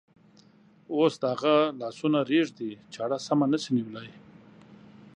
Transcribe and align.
اوس 0.93 1.13
د 1.21 1.23
هغه 1.33 1.57
لاسونه 1.81 2.19
رېږدي، 2.31 2.71
چاړه 2.93 3.17
سمه 3.27 3.45
نشي 3.51 3.71
نیولی. 3.77 4.09